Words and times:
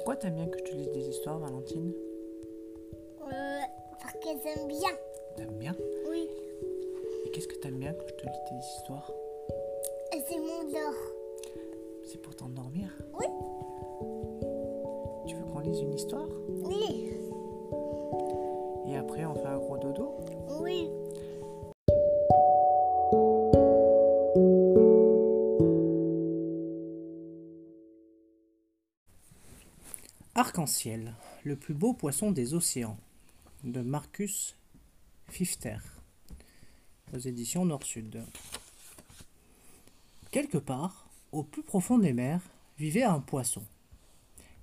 Pourquoi 0.00 0.16
t'aimes 0.16 0.36
bien 0.36 0.46
que 0.46 0.56
je 0.56 0.64
te 0.64 0.70
lise 0.70 0.90
des 0.92 1.10
histoires, 1.10 1.38
Valentine? 1.38 1.92
Euh, 3.20 3.60
parce 4.00 4.14
que 4.14 4.28
j'aime 4.42 4.66
bien. 4.66 4.88
T'aimes 5.36 5.58
bien? 5.58 5.76
Oui. 6.08 6.26
Et 7.26 7.30
qu'est-ce 7.30 7.46
que 7.46 7.56
t'aimes 7.56 7.78
bien 7.78 7.92
quand 7.92 8.06
je 8.08 8.14
te 8.14 8.22
lis 8.24 8.32
des 8.50 8.66
histoires? 8.78 9.12
C'est 10.26 10.38
mon 10.38 10.64
dor. 10.72 10.94
C'est 12.06 12.16
pour 12.16 12.34
t'endormir? 12.34 12.88
Oui. 13.12 13.26
Tu 15.28 15.36
veux 15.36 15.44
qu'on 15.44 15.58
lise 15.58 15.80
une 15.82 15.92
histoire? 15.92 16.28
Oui. 16.48 17.12
Arc-en-ciel, 30.36 31.14
le 31.42 31.56
plus 31.56 31.74
beau 31.74 31.92
poisson 31.92 32.30
des 32.30 32.54
océans, 32.54 32.96
de 33.64 33.80
Marcus 33.80 34.56
Fifter, 35.28 35.78
aux 37.12 37.18
éditions 37.18 37.64
Nord-Sud. 37.64 38.22
Quelque 40.30 40.58
part, 40.58 41.08
au 41.32 41.42
plus 41.42 41.64
profond 41.64 41.98
des 41.98 42.12
mers, 42.12 42.42
vivait 42.78 43.02
un 43.02 43.18
poisson. 43.18 43.62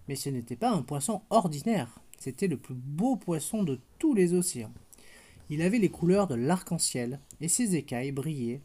Mais 0.07 0.15
ce 0.15 0.29
n'était 0.29 0.55
pas 0.55 0.71
un 0.71 0.83
poisson 0.83 1.21
ordinaire, 1.29 1.99
c'était 2.17 2.47
le 2.47 2.57
plus 2.57 2.75
beau 2.75 3.17
poisson 3.17 3.63
de 3.63 3.77
tous 3.99 4.13
les 4.13 4.33
océans. 4.33 4.73
Il 5.49 5.61
avait 5.61 5.79
les 5.79 5.89
couleurs 5.89 6.27
de 6.27 6.35
l'arc-en-ciel 6.35 7.19
et 7.41 7.49
ses 7.49 7.75
écailles 7.75 8.13
brillaient 8.13 8.61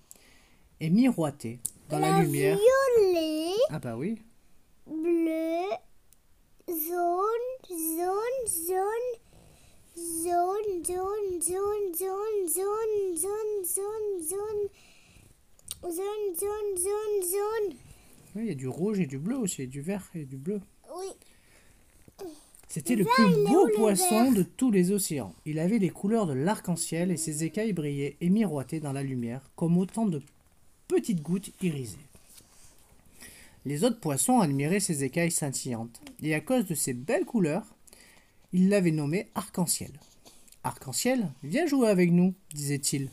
et 0.78 0.88
miroitaient 0.88 1.58
dans 1.88 1.98
la, 1.98 2.22
lumière. 2.22 2.56
Violet, 2.56 3.54
Ah 3.70 3.80
bah 3.80 3.96
oui, 3.96 4.18
jaune, 6.68 7.48
jaune, 7.68 8.46
jaune, 8.46 9.10
jaune, 9.96 10.84
jaune, 10.84 11.42
jaune, 11.42 11.96
jaune, 11.96 12.46
jaune, 12.48 12.48
jaune, 12.48 13.64
jaune, 13.64 14.12
jaune, 14.28 14.68
jaune, 15.82 16.34
jaune, 16.38 16.76
jaune, 16.76 17.30
jaune. 17.30 17.76
Oui, 18.34 18.42
il 18.42 18.48
y 18.48 18.50
a 18.50 18.54
du 18.54 18.68
rouge 18.68 19.00
et 19.00 19.06
du 19.06 19.18
bleu 19.18 19.36
aussi, 19.36 19.66
du 19.66 19.80
vert 19.80 20.08
et 20.14 20.24
du 20.24 20.36
bleu. 20.36 20.60
Oui. 20.96 22.26
C'était 22.68 22.96
le 22.96 23.04
plus 23.04 23.44
beau 23.44 23.68
poisson 23.76 24.32
de 24.32 24.42
tous 24.42 24.70
les 24.70 24.92
océans. 24.92 25.34
Il 25.44 25.58
avait 25.58 25.78
les 25.78 25.90
couleurs 25.90 26.26
de 26.26 26.32
l'arc-en-ciel 26.32 27.10
et 27.10 27.18
ses 27.18 27.44
écailles 27.44 27.74
brillaient 27.74 28.16
et 28.20 28.30
miroitaient 28.30 28.80
dans 28.80 28.92
la 28.92 29.02
lumière 29.02 29.50
comme 29.56 29.76
autant 29.76 30.06
de 30.06 30.22
petites 30.88 31.20
gouttes 31.20 31.50
irisées. 31.60 31.98
Les 33.64 33.84
autres 33.84 34.00
poissons 34.00 34.40
admiraient 34.40 34.80
ses 34.80 35.04
écailles 35.04 35.30
scintillantes 35.30 36.00
et 36.20 36.34
à 36.34 36.40
cause 36.40 36.66
de 36.66 36.74
ses 36.74 36.94
belles 36.94 37.24
couleurs, 37.24 37.74
ils 38.52 38.68
l'avaient 38.68 38.90
nommé 38.90 39.28
arc-en-ciel. 39.34 39.92
Arc-en-ciel, 40.64 41.30
viens 41.42 41.66
jouer 41.66 41.88
avec 41.88 42.10
nous, 42.10 42.34
disait-il. 42.54 43.08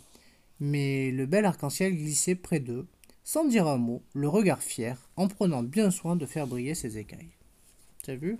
Mais 0.59 1.11
le 1.11 1.25
bel 1.25 1.45
arc-en-ciel 1.45 1.95
glissait 1.95 2.35
près 2.35 2.59
d'eux, 2.59 2.87
sans 3.23 3.45
dire 3.45 3.67
un 3.67 3.77
mot, 3.77 4.01
le 4.13 4.27
regard 4.27 4.61
fier, 4.61 4.97
en 5.15 5.27
prenant 5.27 5.63
bien 5.63 5.91
soin 5.91 6.15
de 6.15 6.25
faire 6.25 6.47
briller 6.47 6.75
ses 6.75 6.97
écailles. 6.97 7.31
T'as 8.03 8.15
vu? 8.15 8.37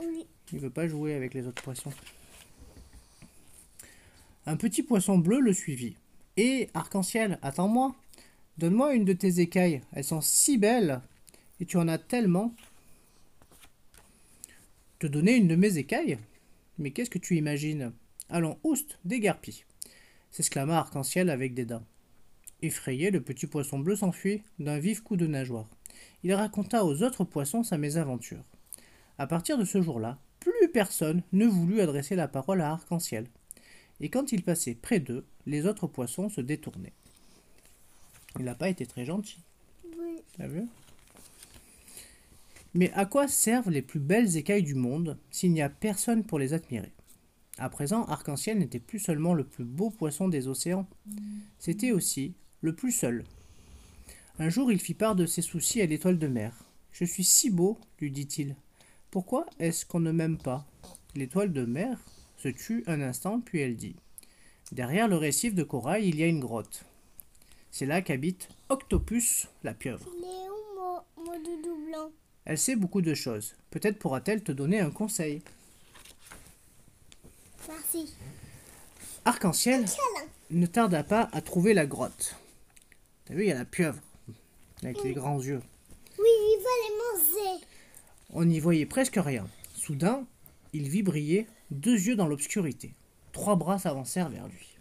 Oui. 0.00 0.26
il 0.52 0.58
veut 0.58 0.70
pas 0.70 0.88
jouer 0.88 1.14
avec 1.14 1.34
les 1.34 1.46
autres 1.46 1.62
poissons. 1.62 1.92
Un 4.46 4.56
petit 4.56 4.82
poisson 4.82 5.18
bleu 5.18 5.40
le 5.40 5.52
suivit. 5.52 5.96
Et 6.36 6.68
arc-en-ciel, 6.74 7.38
attends-moi. 7.42 7.94
Donne-moi 8.58 8.94
une 8.94 9.04
de 9.04 9.12
tes 9.12 9.40
écailles. 9.40 9.80
Elles 9.92 10.04
sont 10.04 10.20
si 10.20 10.58
belles. 10.58 11.00
Et 11.64 11.66
tu 11.66 11.78
en 11.78 11.88
as 11.88 11.96
tellement. 11.96 12.54
Te 14.98 15.06
donner 15.06 15.34
une 15.34 15.48
de 15.48 15.56
mes 15.56 15.78
écailles 15.78 16.18
Mais 16.76 16.90
qu'est-ce 16.90 17.08
que 17.08 17.18
tu 17.18 17.38
imagines? 17.38 17.94
Allons, 18.28 18.58
oust, 18.64 18.98
dégarpis 19.06 19.64
s'exclama 20.30 20.76
Arc-en-ciel 20.76 21.30
avec 21.30 21.54
des 21.54 21.64
dents. 21.64 21.86
Effrayé, 22.60 23.10
le 23.10 23.22
petit 23.22 23.46
poisson 23.46 23.78
bleu 23.78 23.96
s'enfuit 23.96 24.42
d'un 24.58 24.78
vif 24.78 25.00
coup 25.00 25.16
de 25.16 25.26
nageoire. 25.26 25.66
Il 26.22 26.34
raconta 26.34 26.84
aux 26.84 27.02
autres 27.02 27.24
poissons 27.24 27.62
sa 27.62 27.78
mésaventure. 27.78 28.44
À 29.16 29.26
partir 29.26 29.56
de 29.56 29.64
ce 29.64 29.80
jour-là, 29.80 30.18
plus 30.40 30.68
personne 30.70 31.22
ne 31.32 31.46
voulut 31.46 31.80
adresser 31.80 32.14
la 32.14 32.28
parole 32.28 32.60
à 32.60 32.72
Arc-en-Ciel. 32.72 33.26
Et 34.00 34.10
quand 34.10 34.32
il 34.32 34.42
passait 34.42 34.74
près 34.74 35.00
d'eux, 35.00 35.24
les 35.46 35.64
autres 35.64 35.86
poissons 35.86 36.28
se 36.28 36.42
détournaient. 36.42 36.92
Il 38.38 38.44
n'a 38.44 38.54
pas 38.54 38.68
été 38.68 38.84
très 38.84 39.06
gentil, 39.06 39.38
Oui. 39.98 40.20
t'as 40.36 40.48
vu? 40.48 40.68
Mais 42.74 42.92
à 42.92 43.06
quoi 43.06 43.28
servent 43.28 43.70
les 43.70 43.82
plus 43.82 44.00
belles 44.00 44.36
écailles 44.36 44.64
du 44.64 44.74
monde 44.74 45.16
s'il 45.30 45.52
n'y 45.52 45.62
a 45.62 45.68
personne 45.68 46.24
pour 46.24 46.38
les 46.38 46.52
admirer? 46.52 46.92
À 47.56 47.68
présent, 47.68 48.04
Arc-en-Ciel 48.06 48.58
n'était 48.58 48.80
plus 48.80 48.98
seulement 48.98 49.32
le 49.32 49.44
plus 49.44 49.64
beau 49.64 49.90
poisson 49.90 50.26
des 50.26 50.48
océans, 50.48 50.88
c'était 51.60 51.92
aussi 51.92 52.34
le 52.62 52.74
plus 52.74 52.90
seul. 52.90 53.24
Un 54.40 54.48
jour, 54.48 54.72
il 54.72 54.80
fit 54.80 54.94
part 54.94 55.14
de 55.14 55.26
ses 55.26 55.42
soucis 55.42 55.80
à 55.80 55.86
l'étoile 55.86 56.18
de 56.18 56.26
mer. 56.26 56.64
Je 56.90 57.04
suis 57.04 57.22
si 57.22 57.50
beau, 57.50 57.78
lui 58.00 58.10
dit-il. 58.10 58.56
Pourquoi 59.12 59.46
est-ce 59.60 59.86
qu'on 59.86 60.00
ne 60.00 60.10
m'aime 60.10 60.38
pas? 60.38 60.66
L'étoile 61.14 61.52
de 61.52 61.64
mer 61.64 62.00
se 62.36 62.48
tut 62.48 62.82
un 62.88 63.00
instant, 63.00 63.40
puis 63.40 63.60
elle 63.60 63.76
dit 63.76 63.94
Derrière 64.72 65.06
le 65.06 65.16
récif 65.16 65.54
de 65.54 65.62
corail, 65.62 66.08
il 66.08 66.16
y 66.16 66.24
a 66.24 66.26
une 66.26 66.40
grotte. 66.40 66.84
C'est 67.70 67.86
là 67.86 68.02
qu'habite 68.02 68.48
Octopus, 68.68 69.46
la 69.62 69.74
pieuvre. 69.74 70.08
Il 70.18 70.24
est 70.24 70.48
où 70.48 70.76
mon, 70.76 71.24
mon 71.24 71.38
doudou 71.38 71.86
blanc 71.86 72.10
Elle 72.44 72.58
sait 72.58 72.76
beaucoup 72.76 73.00
de 73.00 73.14
choses. 73.14 73.54
Peut-être 73.70 73.98
pourra-t-elle 73.98 74.42
te 74.42 74.52
donner 74.52 74.80
un 74.80 74.90
conseil. 74.90 75.42
Merci. 77.68 78.14
Arc-en-ciel 79.24 79.86
ne 80.50 80.66
tarda 80.66 81.02
pas 81.02 81.30
à 81.32 81.40
trouver 81.40 81.72
la 81.72 81.86
grotte. 81.86 82.36
T'as 83.24 83.34
vu, 83.34 83.44
il 83.44 83.48
y 83.48 83.52
a 83.52 83.54
la 83.54 83.64
pieuvre, 83.64 84.00
avec 84.82 85.02
les 85.02 85.14
grands 85.14 85.40
yeux. 85.40 85.62
Oui, 86.18 86.28
il 86.28 86.62
va 86.62 86.70
les 86.82 86.94
manger. 87.48 87.64
On 88.30 88.44
n'y 88.44 88.60
voyait 88.60 88.84
presque 88.84 89.16
rien. 89.16 89.48
Soudain, 89.74 90.26
il 90.74 90.88
vit 90.88 91.02
briller 91.02 91.46
deux 91.70 91.98
yeux 91.98 92.16
dans 92.16 92.26
l'obscurité. 92.26 92.94
Trois 93.32 93.56
bras 93.56 93.78
s'avancèrent 93.78 94.28
vers 94.28 94.46
lui. 94.48 94.76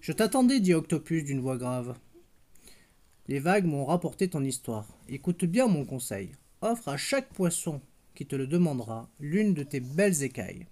Je 0.00 0.12
t'attendais, 0.12 0.60
dit 0.60 0.74
Octopus 0.74 1.24
d'une 1.24 1.40
voix 1.40 1.56
grave. 1.56 1.96
Les 3.28 3.40
vagues 3.40 3.66
m'ont 3.66 3.84
rapporté 3.84 4.28
ton 4.28 4.42
histoire. 4.42 4.86
Écoute 5.06 5.44
bien 5.44 5.66
mon 5.66 5.84
conseil. 5.84 6.30
Offre 6.62 6.88
à 6.88 6.96
chaque 6.96 7.28
poisson 7.28 7.82
qui 8.14 8.24
te 8.24 8.34
le 8.34 8.46
demandera 8.46 9.10
l'une 9.20 9.52
de 9.52 9.62
tes 9.62 9.80
belles 9.80 10.22
écailles. 10.22 10.66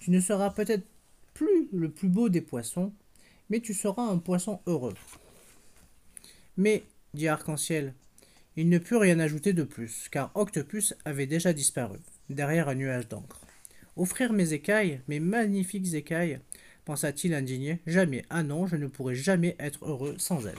Tu 0.00 0.10
ne 0.10 0.20
seras 0.20 0.50
peut-être 0.50 0.84
plus 1.32 1.68
le 1.72 1.90
plus 1.90 2.08
beau 2.08 2.28
des 2.28 2.42
poissons, 2.42 2.92
mais 3.48 3.60
tu 3.60 3.72
seras 3.72 4.02
un 4.02 4.18
poisson 4.18 4.60
heureux. 4.66 4.92
Mais, 6.58 6.84
dit 7.14 7.28
Arc-en-Ciel, 7.28 7.94
il 8.56 8.68
ne 8.68 8.78
put 8.78 8.96
rien 8.96 9.18
ajouter 9.18 9.54
de 9.54 9.64
plus, 9.64 10.08
car 10.10 10.30
Octopus 10.34 10.94
avait 11.06 11.26
déjà 11.26 11.54
disparu, 11.54 11.98
derrière 12.28 12.68
un 12.68 12.74
nuage 12.74 13.08
d'encre. 13.08 13.40
Offrir 13.96 14.34
mes 14.34 14.52
écailles, 14.52 15.00
mes 15.08 15.20
magnifiques 15.20 15.94
écailles, 15.94 16.40
pensa-t-il 16.84 17.32
indigné, 17.32 17.80
jamais, 17.86 18.26
ah 18.28 18.42
non, 18.42 18.66
je 18.66 18.76
ne 18.76 18.86
pourrai 18.86 19.14
jamais 19.14 19.56
être 19.58 19.86
heureux 19.86 20.14
sans 20.18 20.46
elles. 20.46 20.56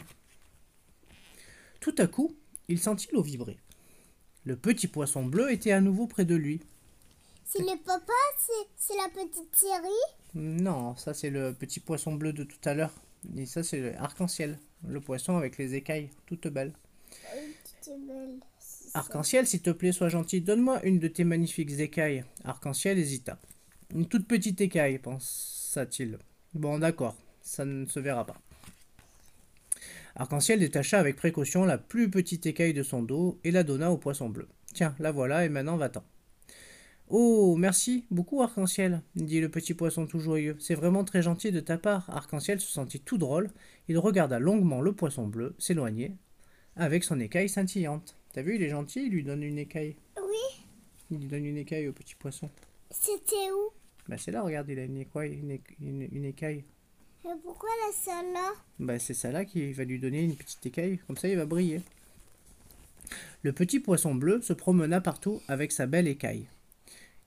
Tout 1.88 2.04
à 2.04 2.08
coup, 2.08 2.36
il 2.68 2.80
sentit 2.80 3.08
l'eau 3.14 3.22
vibrer. 3.22 3.58
Le 4.44 4.58
petit 4.58 4.88
poisson 4.88 5.24
bleu 5.24 5.54
était 5.54 5.72
à 5.72 5.80
nouveau 5.80 6.06
près 6.06 6.26
de 6.26 6.36
lui. 6.36 6.60
C'est 7.46 7.62
le 7.62 7.82
papa, 7.82 8.12
c'est 8.76 8.98
la 8.98 9.08
petite 9.08 9.50
Thierry. 9.52 9.88
Non, 10.36 10.98
ça 10.98 11.14
c'est 11.14 11.30
le 11.30 11.54
petit 11.54 11.80
poisson 11.80 12.12
bleu 12.16 12.34
de 12.34 12.44
tout 12.44 12.60
à 12.66 12.74
l'heure. 12.74 12.94
Et 13.38 13.46
ça 13.46 13.64
c'est 13.64 13.80
le 13.80 13.96
arc-en-ciel, 13.96 14.60
le 14.86 15.00
poisson 15.00 15.38
avec 15.38 15.58
les 15.58 15.76
écailles, 15.76 16.10
toutes 16.26 16.50
belles. 16.50 16.74
C'est 17.80 18.06
belle. 18.06 18.42
Arc-en-ciel, 18.94 19.48
s'il 19.48 19.62
te 19.62 19.70
plaît, 19.70 19.94
sois 19.94 20.10
gentil, 20.10 20.42
donne-moi 20.42 20.86
une 20.86 21.00
de 21.00 21.08
tes 21.08 21.24
magnifiques 21.24 21.80
écailles. 21.80 22.26
Arc-en-ciel 22.44 23.00
hésita. 23.00 23.40
Une 23.96 24.10
toute 24.10 24.28
petite 24.28 24.60
écaille, 24.60 25.00
pensa-t-il. 25.00 26.20
Bon, 26.54 26.80
d'accord, 26.80 27.16
ça 27.42 27.64
ne 27.64 27.86
se 27.86 28.02
verra 28.02 28.26
pas. 28.26 28.42
Arc-en-ciel 30.18 30.60
détacha 30.60 31.00
avec 31.00 31.16
précaution 31.16 31.64
la 31.64 31.78
plus 31.78 32.10
petite 32.10 32.46
écaille 32.46 32.74
de 32.74 32.84
son 32.84 33.04
dos 33.04 33.40
et 33.44 33.52
la 33.52 33.64
donna 33.64 33.92
au 33.92 33.98
poisson 33.98 34.30
bleu. 34.30 34.48
Tiens, 34.74 34.96
la 35.00 35.12
voilà, 35.12 35.46
et 35.46 35.50
maintenant 35.50 35.78
va-t'en. 35.78 36.04
Oh, 37.10 37.56
merci 37.58 38.06
beaucoup, 38.12 38.42
Arc-en-ciel, 38.42 39.02
dit 39.16 39.40
le 39.40 39.50
petit 39.50 39.74
poisson 39.74 40.08
tout 40.08 40.20
joyeux. 40.20 40.58
C'est 40.60 40.76
vraiment 40.76 41.06
très 41.06 41.22
gentil 41.22 41.52
de 41.52 41.62
ta 41.62 41.78
part. 41.78 42.10
Arc-en-ciel 42.10 42.60
se 42.60 42.70
sentit 42.70 43.00
tout 43.00 43.18
drôle. 43.18 43.50
Il 43.88 43.98
regarda 43.98 44.40
longuement 44.40 44.82
le 44.82 44.92
poisson 44.92 45.26
bleu 45.28 45.56
s'éloigner 45.58 46.16
avec 46.76 47.04
son 47.06 47.20
écaille 47.20 47.48
scintillante. 47.48 48.18
T'as 48.34 48.42
vu, 48.42 48.56
il 48.56 48.64
est 48.64 48.70
gentil, 48.70 49.06
il 49.06 49.12
lui 49.12 49.24
donne 49.24 49.44
une 49.44 49.58
écaille. 49.58 49.96
Oui, 50.18 50.66
Il 51.12 51.20
lui 51.20 51.28
donne 51.28 51.46
une 51.46 51.58
écaille 51.58 51.88
au 51.88 51.94
petit 51.94 52.16
poisson. 52.16 52.50
c'était 52.92 53.52
où? 53.52 53.70
Bah 54.10 54.18
c'est 54.18 54.32
là, 54.32 54.42
regarde, 54.42 54.68
il 54.70 54.80
a 54.80 54.84
une 54.84 54.98
écaille. 54.98 55.34
Une, 55.36 55.52
éc- 55.52 55.76
une- 55.82 56.08
une 56.12 56.26
écaille. 56.26 56.64
Et 57.26 57.30
pourquoi 57.44 57.70
la 57.86 57.94
salle 57.94 58.34
là? 58.34 58.54
Bah 58.80 59.00
c'est 59.00 59.14
ça 59.14 59.32
là 59.32 59.46
qui 59.46 59.74
va 59.74 59.84
lui 59.84 60.00
donner 60.00 60.24
une 60.24 60.36
petite 60.36 60.66
écaille, 60.66 61.00
comme 61.08 61.18
ça 61.18 61.28
il 61.28 61.38
va 61.38 61.46
briller. 61.46 61.82
Le 63.44 63.54
petit 63.54 63.80
poisson 63.80 64.16
bleu 64.16 64.42
se 64.42 64.54
promena 64.54 65.02
partout 65.02 65.42
avec 65.48 65.72
sa 65.72 65.88
belle 65.88 66.08
écaille. 66.08 66.48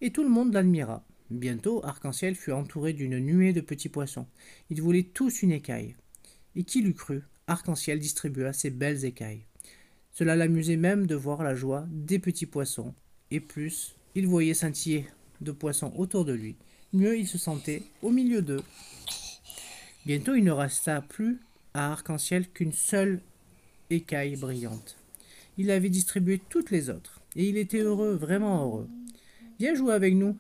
Et 0.00 0.10
tout 0.10 0.22
le 0.22 0.28
monde 0.28 0.52
l'admira. 0.52 1.04
Bientôt, 1.30 1.84
Arc-en-Ciel 1.84 2.34
fut 2.34 2.52
entouré 2.52 2.92
d'une 2.92 3.18
nuée 3.18 3.52
de 3.52 3.60
petits 3.60 3.88
poissons. 3.88 4.26
Ils 4.70 4.82
voulaient 4.82 5.04
tous 5.04 5.42
une 5.42 5.52
écaille. 5.52 5.94
Et 6.56 6.64
qui 6.64 6.82
l'eût 6.82 6.94
cru? 6.94 7.22
Arc-en-Ciel 7.46 8.00
distribua 8.00 8.52
ses 8.52 8.70
belles 8.70 9.04
écailles. 9.04 9.44
Cela 10.12 10.34
l'amusait 10.34 10.76
même 10.76 11.06
de 11.06 11.14
voir 11.14 11.42
la 11.42 11.54
joie 11.54 11.86
des 11.88 12.18
petits 12.18 12.46
poissons. 12.46 12.94
Et 13.30 13.40
plus, 13.40 13.94
il 14.14 14.26
voyait 14.26 14.54
scintiller 14.54 15.06
de 15.40 15.52
poissons 15.52 15.92
autour 15.96 16.24
de 16.24 16.32
lui, 16.32 16.56
mieux 16.92 17.16
il 17.16 17.28
se 17.28 17.38
sentait 17.38 17.82
au 18.02 18.10
milieu 18.10 18.42
d'eux. 18.42 18.62
Bientôt, 20.06 20.34
il 20.34 20.44
ne 20.44 20.50
resta 20.50 21.02
plus 21.02 21.38
à 21.74 21.92
Arc-en-Ciel 21.92 22.48
qu'une 22.48 22.72
seule 22.72 23.20
écaille 23.90 24.36
brillante. 24.36 24.96
Il 25.58 25.70
avait 25.70 25.90
distribué 25.90 26.40
toutes 26.48 26.70
les 26.70 26.88
autres, 26.88 27.20
et 27.36 27.48
il 27.48 27.56
était 27.56 27.80
heureux, 27.80 28.14
vraiment 28.14 28.64
heureux. 28.64 28.88
Viens 29.58 29.74
jouer 29.74 29.92
avec 29.92 30.14
nous, 30.14 30.38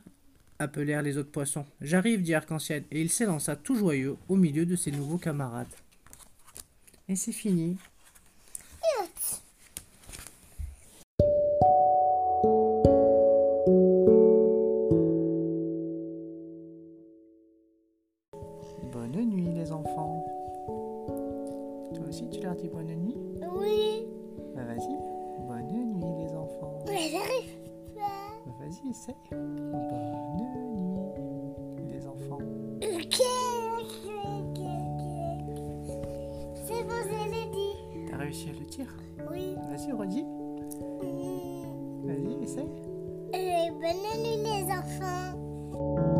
appelèrent 0.58 1.02
les 1.02 1.18
autres 1.18 1.30
poissons. 1.30 1.66
J'arrive, 1.80 2.22
dit 2.22 2.34
Arc-en-Ciel, 2.34 2.84
et 2.90 3.00
il 3.02 3.10
s'élança 3.10 3.54
tout 3.54 3.74
joyeux 3.74 4.16
au 4.28 4.36
milieu 4.36 4.64
de 4.64 4.76
ses 4.76 4.90
nouveaux 4.90 5.18
camarades. 5.18 5.66
Et 7.08 7.16
c'est 7.16 7.32
fini. 7.32 7.76
Mais 27.00 27.08
j'arrive 27.08 27.56
pas. 27.94 28.52
Vas-y, 28.60 28.90
essaye. 28.90 29.14
Bonne 29.30 29.56
nuit 30.36 31.92
les 31.94 32.06
enfants. 32.06 32.36
Ok, 32.82 33.20
ok, 33.80 33.94
ok, 34.36 34.60
ok. 34.60 35.90
C'est 36.66 36.82
bon, 36.84 37.00
je 37.06 37.16
l'ai 37.30 37.46
dit. 37.52 38.10
T'as 38.10 38.18
réussi 38.18 38.50
à 38.50 38.52
le 38.52 38.66
dire 38.66 38.94
Oui. 39.30 39.56
Vas-y, 39.70 39.92
redis. 39.92 40.24
Mm. 40.24 42.06
Vas-y, 42.06 42.42
essaye. 42.42 42.68
Et 43.32 43.70
bonne 43.70 44.04
nuit 44.22 44.42
les 44.44 44.64
enfants. 44.70 46.19